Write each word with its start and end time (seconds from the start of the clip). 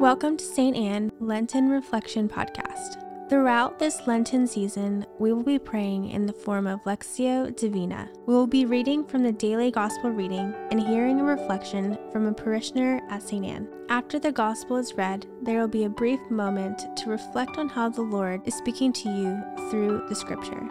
Welcome 0.00 0.38
to 0.38 0.44
St. 0.46 0.74
Ann 0.78 1.12
Lenten 1.20 1.68
Reflection 1.68 2.26
Podcast. 2.26 3.28
Throughout 3.28 3.78
this 3.78 4.06
Lenten 4.06 4.46
season, 4.46 5.04
we 5.18 5.30
will 5.30 5.42
be 5.42 5.58
praying 5.58 6.08
in 6.08 6.24
the 6.24 6.32
form 6.32 6.66
of 6.66 6.82
Lectio 6.84 7.54
Divina. 7.54 8.08
We 8.24 8.32
will 8.32 8.46
be 8.46 8.64
reading 8.64 9.04
from 9.04 9.22
the 9.22 9.32
daily 9.32 9.70
Gospel 9.70 10.08
reading 10.08 10.54
and 10.70 10.80
hearing 10.80 11.20
a 11.20 11.24
reflection 11.24 11.98
from 12.12 12.24
a 12.24 12.32
parishioner 12.32 13.02
at 13.10 13.22
St. 13.22 13.44
Ann. 13.44 13.68
After 13.90 14.18
the 14.18 14.32
Gospel 14.32 14.78
is 14.78 14.94
read, 14.94 15.26
there 15.42 15.60
will 15.60 15.68
be 15.68 15.84
a 15.84 15.90
brief 15.90 16.20
moment 16.30 16.96
to 16.96 17.10
reflect 17.10 17.58
on 17.58 17.68
how 17.68 17.90
the 17.90 18.00
Lord 18.00 18.40
is 18.46 18.54
speaking 18.54 18.94
to 18.94 19.10
you 19.10 19.38
through 19.68 20.06
the 20.08 20.14
Scripture. 20.14 20.66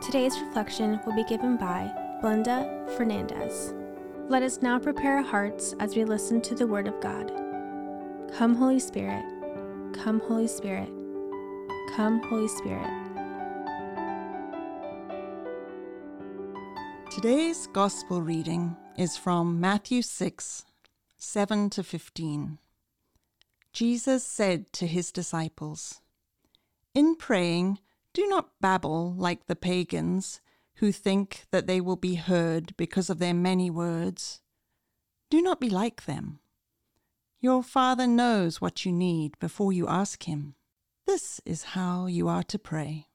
Today's 0.00 0.36
reflection 0.40 0.98
will 1.06 1.14
be 1.14 1.22
given 1.22 1.56
by 1.56 1.88
Belinda 2.20 2.84
Fernandes. 2.96 3.78
Let 4.28 4.42
us 4.42 4.60
now 4.60 4.80
prepare 4.80 5.18
our 5.18 5.22
hearts 5.22 5.72
as 5.78 5.94
we 5.94 6.04
listen 6.04 6.40
to 6.40 6.56
the 6.56 6.66
Word 6.66 6.88
of 6.88 7.00
God. 7.00 7.51
Come, 8.38 8.54
Holy 8.54 8.80
Spirit. 8.80 9.24
Come, 9.92 10.18
Holy 10.20 10.48
Spirit. 10.48 10.88
Come, 11.94 12.22
Holy 12.30 12.48
Spirit. 12.48 12.88
Today's 17.10 17.66
Gospel 17.74 18.22
reading 18.22 18.74
is 18.96 19.18
from 19.18 19.60
Matthew 19.60 20.00
6 20.00 20.64
7 21.18 21.70
to 21.70 21.82
15. 21.82 22.58
Jesus 23.74 24.24
said 24.24 24.72
to 24.72 24.86
his 24.86 25.12
disciples, 25.12 26.00
In 26.94 27.16
praying, 27.16 27.80
do 28.14 28.26
not 28.26 28.58
babble 28.62 29.12
like 29.12 29.46
the 29.46 29.56
pagans 29.56 30.40
who 30.76 30.90
think 30.90 31.44
that 31.50 31.66
they 31.66 31.82
will 31.82 31.96
be 31.96 32.14
heard 32.14 32.74
because 32.78 33.10
of 33.10 33.18
their 33.18 33.34
many 33.34 33.68
words. 33.68 34.40
Do 35.28 35.42
not 35.42 35.60
be 35.60 35.68
like 35.68 36.06
them. 36.06 36.38
Your 37.42 37.64
Father 37.64 38.06
knows 38.06 38.60
what 38.60 38.86
you 38.86 38.92
need 38.92 39.36
before 39.40 39.72
you 39.72 39.88
ask 39.88 40.28
Him. 40.28 40.54
This 41.08 41.40
is 41.44 41.74
how 41.74 42.06
you 42.06 42.28
are 42.28 42.44
to 42.44 42.56
pray 42.56 43.08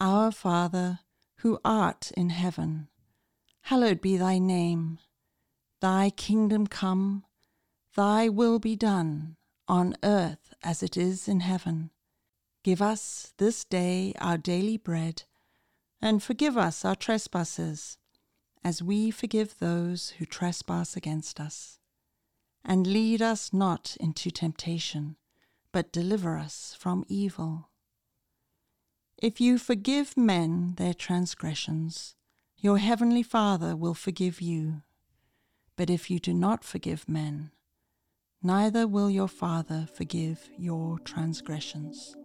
Our 0.00 0.32
Father, 0.32 1.00
who 1.40 1.60
art 1.66 2.10
in 2.16 2.30
heaven, 2.30 2.88
hallowed 3.64 4.00
be 4.00 4.16
thy 4.16 4.38
name. 4.38 5.00
Thy 5.82 6.08
kingdom 6.08 6.66
come, 6.66 7.26
thy 7.94 8.30
will 8.30 8.58
be 8.58 8.74
done, 8.74 9.36
on 9.68 9.96
earth 10.02 10.54
as 10.62 10.82
it 10.82 10.96
is 10.96 11.28
in 11.28 11.40
heaven. 11.40 11.90
Give 12.64 12.80
us 12.80 13.34
this 13.36 13.66
day 13.66 14.14
our 14.18 14.38
daily 14.38 14.78
bread, 14.78 15.24
and 16.00 16.22
forgive 16.22 16.56
us 16.56 16.86
our 16.86 16.96
trespasses, 16.96 17.98
as 18.64 18.82
we 18.82 19.10
forgive 19.10 19.58
those 19.58 20.14
who 20.16 20.24
trespass 20.24 20.96
against 20.96 21.38
us 21.38 21.77
and 22.64 22.86
lead 22.86 23.22
us 23.22 23.52
not 23.52 23.96
into 24.00 24.30
temptation, 24.30 25.16
but 25.72 25.92
deliver 25.92 26.38
us 26.38 26.76
from 26.78 27.04
evil. 27.08 27.70
If 29.16 29.40
you 29.40 29.58
forgive 29.58 30.16
men 30.16 30.74
their 30.76 30.94
transgressions, 30.94 32.14
your 32.56 32.78
heavenly 32.78 33.22
Father 33.22 33.76
will 33.76 33.94
forgive 33.94 34.40
you. 34.40 34.82
But 35.76 35.90
if 35.90 36.10
you 36.10 36.18
do 36.18 36.34
not 36.34 36.64
forgive 36.64 37.08
men, 37.08 37.50
neither 38.42 38.86
will 38.86 39.10
your 39.10 39.28
Father 39.28 39.88
forgive 39.92 40.48
your 40.56 40.98
transgressions. 41.00 42.16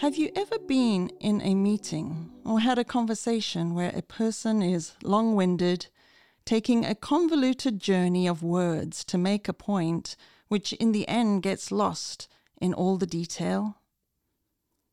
Have 0.00 0.16
you 0.16 0.30
ever 0.34 0.58
been 0.58 1.10
in 1.20 1.42
a 1.42 1.54
meeting 1.54 2.30
or 2.46 2.60
had 2.60 2.78
a 2.78 2.84
conversation 2.84 3.74
where 3.74 3.92
a 3.94 4.00
person 4.00 4.62
is 4.62 4.94
long 5.02 5.34
winded, 5.34 5.88
taking 6.46 6.86
a 6.86 6.94
convoluted 6.94 7.78
journey 7.78 8.26
of 8.26 8.42
words 8.42 9.04
to 9.04 9.18
make 9.18 9.46
a 9.46 9.52
point, 9.52 10.16
which 10.48 10.72
in 10.72 10.92
the 10.92 11.06
end 11.06 11.42
gets 11.42 11.70
lost 11.70 12.28
in 12.62 12.72
all 12.72 12.96
the 12.96 13.06
detail? 13.06 13.76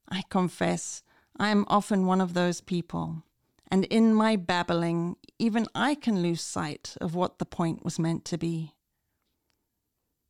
I 0.10 0.24
confess, 0.30 1.04
I 1.40 1.52
am 1.52 1.64
often 1.70 2.06
one 2.06 2.20
of 2.20 2.34
those 2.34 2.60
people, 2.60 3.24
and 3.72 3.86
in 3.86 4.14
my 4.14 4.36
babbling, 4.36 5.16
even 5.40 5.68
I 5.74 5.96
can 5.96 6.22
lose 6.22 6.42
sight 6.42 6.98
of 7.00 7.16
what 7.16 7.40
the 7.40 7.46
point 7.46 7.86
was 7.86 7.98
meant 7.98 8.26
to 8.26 8.38
be. 8.38 8.74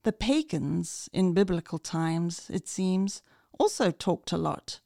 The 0.04 0.14
pagans 0.14 1.10
in 1.12 1.34
biblical 1.34 1.80
times, 1.80 2.48
it 2.54 2.68
seems, 2.68 3.24
also 3.60 3.92
talked 3.92 4.32
a 4.32 4.38
lot, 4.38 4.80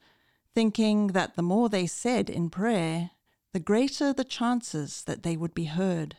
thinking 0.54 1.08
that 1.08 1.36
the 1.36 1.42
more 1.42 1.70
they 1.70 1.88
said 1.88 2.30
in 2.30 2.50
prayer, 2.50 3.12
the 3.54 3.59
greater 3.59 4.14
the 4.14 4.24
chances 4.24 5.04
that 5.04 5.24
they 5.24 5.36
would 5.36 5.54
be 5.54 5.66
heard. 5.66 6.16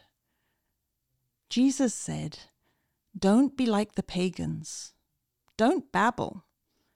Jesus 1.49 1.95
said, 1.95 2.39
Don't 3.19 3.57
be 3.57 3.67
like 3.67 3.95
the 3.95 4.03
pagans. 4.03 4.93
Don't 5.57 5.93
babble. 5.93 6.45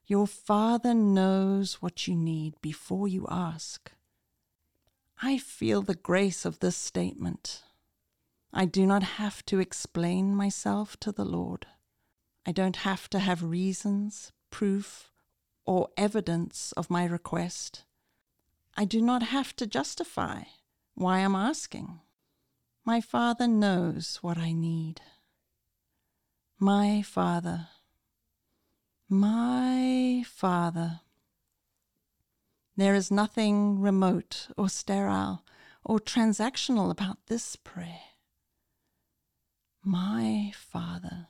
Your 0.06 0.26
Father 0.26 0.94
knows 0.94 1.82
what 1.82 2.06
you 2.06 2.14
need 2.14 2.54
before 2.60 3.08
you 3.08 3.26
ask. 3.30 3.92
I 5.22 5.38
feel 5.38 5.82
the 5.82 5.94
grace 5.94 6.44
of 6.44 6.60
this 6.60 6.76
statement. 6.76 7.62
I 8.52 8.66
do 8.66 8.86
not 8.86 9.02
have 9.02 9.44
to 9.46 9.58
explain 9.58 10.34
myself 10.34 10.96
to 11.00 11.12
the 11.12 11.24
Lord. 11.24 11.66
I 12.46 12.52
don't 12.52 12.76
have 12.76 13.10
to 13.10 13.18
have 13.18 13.42
reasons, 13.42 14.32
proof, 14.50 15.10
or 15.66 15.88
evidence 15.96 16.72
of 16.72 16.90
my 16.90 17.04
request. 17.04 17.84
I 18.76 18.84
do 18.84 19.02
not 19.02 19.22
have 19.24 19.54
to 19.56 19.66
justify 19.66 20.42
why 20.94 21.18
I'm 21.18 21.34
asking. 21.34 22.00
My 22.84 23.00
Father 23.00 23.48
knows 23.48 24.18
what 24.22 24.38
I 24.38 24.52
need. 24.52 25.00
My 26.58 27.02
Father, 27.02 27.68
my 29.08 30.24
Father. 30.26 31.00
There 32.76 32.94
is 32.94 33.10
nothing 33.10 33.80
remote 33.80 34.48
or 34.56 34.68
sterile 34.68 35.44
or 35.84 35.98
transactional 35.98 36.90
about 36.90 37.18
this 37.26 37.56
prayer. 37.56 38.00
My 39.84 40.52
Father. 40.54 41.28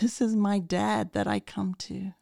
This 0.00 0.20
is 0.20 0.36
my 0.36 0.58
dad 0.58 1.12
that 1.12 1.26
I 1.26 1.40
come 1.40 1.74
to. 1.74 2.12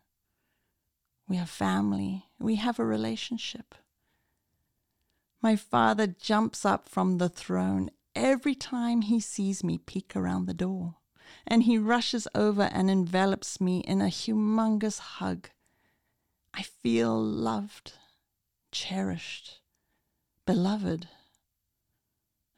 We 1.30 1.36
have 1.36 1.48
family. 1.48 2.24
We 2.40 2.56
have 2.56 2.80
a 2.80 2.84
relationship. 2.84 3.76
My 5.40 5.54
father 5.54 6.08
jumps 6.08 6.64
up 6.64 6.88
from 6.88 7.18
the 7.18 7.28
throne 7.28 7.90
every 8.16 8.56
time 8.56 9.02
he 9.02 9.20
sees 9.20 9.62
me 9.62 9.78
peek 9.78 10.16
around 10.16 10.46
the 10.46 10.54
door, 10.54 10.96
and 11.46 11.62
he 11.62 11.78
rushes 11.78 12.26
over 12.34 12.64
and 12.64 12.90
envelops 12.90 13.60
me 13.60 13.78
in 13.78 14.00
a 14.00 14.06
humongous 14.06 14.98
hug. 14.98 15.50
I 16.52 16.62
feel 16.62 17.16
loved, 17.22 17.92
cherished, 18.72 19.60
beloved. 20.46 21.06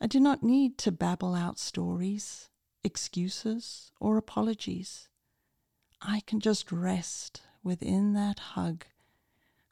I 0.01 0.07
do 0.07 0.19
not 0.19 0.43
need 0.43 0.79
to 0.79 0.91
babble 0.91 1.35
out 1.35 1.59
stories, 1.59 2.49
excuses, 2.83 3.93
or 4.01 4.17
apologies. 4.17 5.11
I 6.01 6.21
can 6.21 6.41
just 6.41 6.73
rest 6.73 7.43
within 7.63 8.13
that 8.15 8.39
hug 8.39 8.85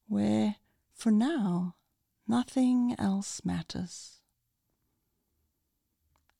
where, 0.06 0.56
for 0.93 1.11
now, 1.11 1.75
nothing 2.27 2.95
else 2.99 3.44
matters. 3.44 4.20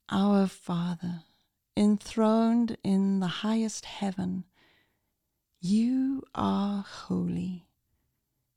Our 0.09 0.49
Father, 0.49 1.23
enthroned 1.77 2.77
in 2.83 3.21
the 3.21 3.29
highest 3.29 3.85
heaven, 3.85 4.45
you 5.61 6.23
are 6.35 6.83
holy. 6.83 7.69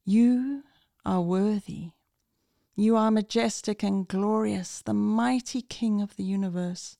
You 0.04 0.64
are 1.04 1.20
worthy. 1.20 1.90
You 2.74 2.96
are 2.96 3.10
majestic 3.10 3.82
and 3.84 4.08
glorious, 4.08 4.82
the 4.82 4.94
mighty 4.94 5.62
King 5.62 6.02
of 6.02 6.16
the 6.16 6.24
universe. 6.24 6.96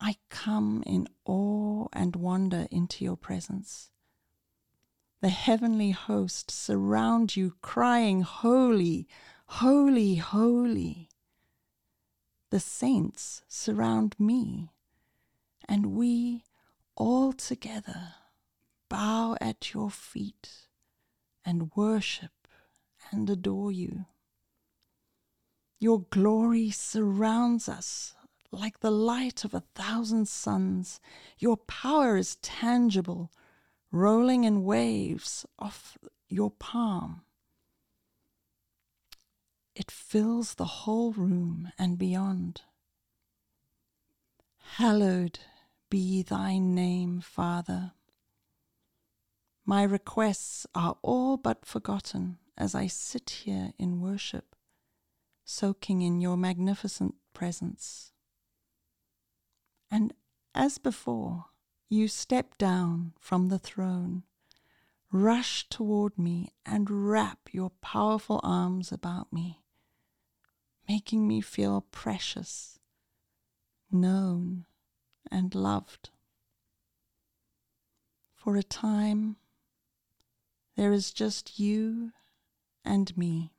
I 0.00 0.16
come 0.30 0.84
in 0.86 1.08
awe 1.24 1.88
and 1.92 2.14
wonder 2.14 2.68
into 2.70 3.04
your 3.04 3.16
presence. 3.16 3.90
The 5.22 5.28
heavenly 5.28 5.92
host 5.92 6.50
surround 6.50 7.36
you, 7.36 7.54
crying, 7.62 8.22
Holy, 8.22 9.06
holy, 9.46 10.16
holy. 10.16 11.10
The 12.50 12.58
saints 12.58 13.42
surround 13.46 14.16
me, 14.18 14.72
and 15.68 15.94
we 15.94 16.42
all 16.96 17.32
together 17.32 18.14
bow 18.88 19.36
at 19.40 19.72
your 19.72 19.90
feet 19.90 20.66
and 21.44 21.70
worship 21.76 22.48
and 23.12 23.30
adore 23.30 23.70
you. 23.70 24.06
Your 25.78 26.00
glory 26.10 26.70
surrounds 26.70 27.68
us 27.68 28.16
like 28.50 28.80
the 28.80 28.90
light 28.90 29.44
of 29.44 29.54
a 29.54 29.62
thousand 29.76 30.26
suns. 30.26 31.00
Your 31.38 31.58
power 31.58 32.16
is 32.16 32.34
tangible, 32.42 33.30
rolling 33.92 34.44
in 34.44 34.64
waves 34.64 35.44
off 35.58 35.98
your 36.28 36.50
palm. 36.50 37.22
It 39.74 39.90
fills 39.90 40.54
the 40.54 40.64
whole 40.64 41.12
room 41.12 41.70
and 41.78 41.98
beyond. 41.98 42.62
Hallowed 44.76 45.38
be 45.90 46.22
thy 46.22 46.56
name, 46.58 47.20
Father. 47.20 47.92
My 49.64 49.82
requests 49.82 50.66
are 50.74 50.96
all 51.02 51.36
but 51.36 51.66
forgotten 51.66 52.38
as 52.56 52.74
I 52.74 52.86
sit 52.86 53.30
here 53.44 53.72
in 53.78 54.00
worship, 54.00 54.56
soaking 55.44 56.00
in 56.00 56.20
your 56.20 56.36
magnificent 56.36 57.14
presence. 57.34 58.12
And 59.90 60.14
as 60.54 60.78
before, 60.78 61.46
you 61.92 62.08
step 62.08 62.56
down 62.56 63.12
from 63.20 63.48
the 63.48 63.58
throne, 63.58 64.22
rush 65.10 65.68
toward 65.68 66.18
me, 66.18 66.48
and 66.64 66.88
wrap 66.90 67.38
your 67.52 67.68
powerful 67.82 68.40
arms 68.42 68.90
about 68.90 69.30
me, 69.30 69.60
making 70.88 71.28
me 71.28 71.42
feel 71.42 71.82
precious, 71.90 72.78
known, 73.90 74.64
and 75.30 75.54
loved. 75.54 76.08
For 78.34 78.56
a 78.56 78.62
time, 78.62 79.36
there 80.76 80.92
is 80.94 81.12
just 81.12 81.60
you 81.60 82.12
and 82.86 83.14
me. 83.18 83.52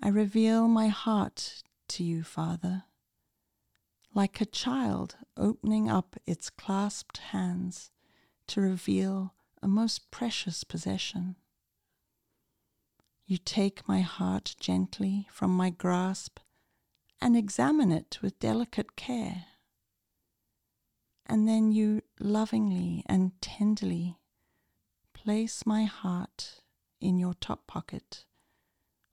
I 0.00 0.06
reveal 0.06 0.68
my 0.68 0.86
heart 0.86 1.64
to 1.88 2.04
you, 2.04 2.22
Father, 2.22 2.84
like 4.14 4.40
a 4.40 4.46
child 4.46 5.16
opening 5.36 5.88
up 5.88 6.16
its 6.26 6.50
clasped 6.50 7.18
hands 7.18 7.90
to 8.46 8.60
reveal 8.60 9.34
a 9.62 9.68
most 9.68 10.10
precious 10.10 10.64
possession. 10.64 11.36
You 13.26 13.38
take 13.38 13.88
my 13.88 14.00
heart 14.00 14.54
gently 14.60 15.28
from 15.30 15.56
my 15.56 15.70
grasp 15.70 16.38
and 17.20 17.36
examine 17.36 17.92
it 17.92 18.18
with 18.20 18.38
delicate 18.38 18.96
care. 18.96 19.44
And 21.24 21.48
then 21.48 21.72
you 21.72 22.02
lovingly 22.20 23.04
and 23.06 23.32
tenderly 23.40 24.18
place 25.14 25.64
my 25.64 25.84
heart 25.84 26.62
in 27.00 27.18
your 27.18 27.34
top 27.34 27.66
pocket 27.66 28.24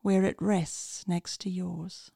where 0.01 0.23
it 0.23 0.41
rests 0.41 1.07
next 1.07 1.39
to 1.41 1.49
yours. 1.49 2.11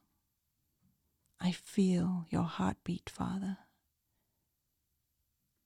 I 1.44 1.50
feel 1.50 2.24
your 2.30 2.44
heartbeat, 2.44 3.10
Father. 3.10 3.58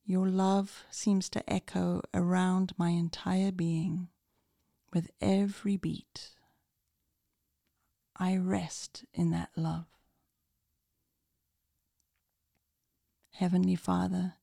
Your 0.04 0.28
love 0.28 0.82
seems 0.90 1.28
to 1.28 1.52
echo 1.52 2.02
around 2.12 2.72
my 2.76 2.88
entire 2.88 3.52
being 3.52 4.08
with 4.92 5.12
every 5.20 5.76
beat. 5.76 6.30
I 8.16 8.36
rest 8.36 9.04
in 9.14 9.30
that 9.30 9.50
love. 9.54 9.86
Heavenly 13.34 13.76
Father, 13.76 14.34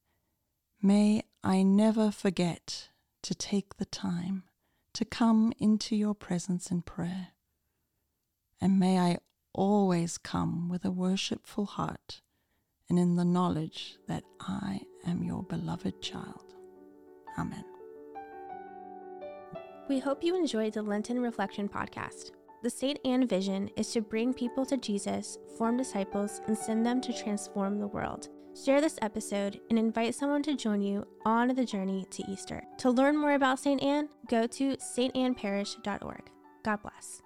may 0.82 1.24
I 1.44 1.64
never 1.64 2.12
forget 2.12 2.88
to 3.24 3.36
take 3.36 3.76
the 3.76 3.84
time 3.84 4.44
to 4.94 5.04
come 5.04 5.52
into 5.60 5.98
your 5.98 6.16
presence 6.16 6.72
in 6.72 6.82
prayer. 6.82 7.34
And 8.62 8.80
may 8.80 9.00
I 9.00 9.18
always 9.56 10.18
come 10.18 10.70
with 10.70 10.86
a 10.86 10.92
worshipful 10.92 11.66
heart 11.66 12.22
and 12.90 13.00
in 13.00 13.16
the 13.16 13.26
knowledge 13.26 13.98
that 14.08 14.24
I 14.40 14.82
am 15.08 15.24
your 15.24 15.44
beloved 15.44 16.02
child. 16.02 16.54
Amen. 17.40 17.64
We 19.90 20.00
hope 20.00 20.24
you 20.24 20.36
enjoyed 20.36 20.74
the 20.74 20.82
Lenten 20.82 21.20
Reflection 21.20 21.70
podcast. 21.70 22.32
The 22.64 22.70
St. 22.70 23.00
Ann 23.06 23.28
vision 23.28 23.70
is 23.76 23.92
to 23.94 24.02
bring 24.02 24.34
people 24.34 24.66
to 24.66 24.78
Jesus, 24.78 25.38
form 25.58 25.78
disciples, 25.78 26.42
and 26.48 26.58
send 26.58 26.86
them 26.86 27.02
to 27.02 27.14
transform 27.14 27.80
the 27.80 27.88
world. 27.88 28.30
Share 28.64 28.82
this 28.82 28.98
episode 29.02 29.60
and 29.70 29.78
invite 29.78 30.16
someone 30.16 30.42
to 30.44 30.56
join 30.56 30.82
you 30.82 31.06
on 31.26 31.50
the 31.50 31.66
journey 31.66 32.06
to 32.10 32.24
Easter. 32.32 32.64
To 32.80 32.90
learn 32.90 33.18
more 33.18 33.34
about 33.34 33.60
St. 33.60 33.84
Ann, 33.84 34.10
go 34.30 34.48
to 34.48 34.78
stannparish.org. 34.78 36.32
God 36.64 36.82
bless. 36.82 37.22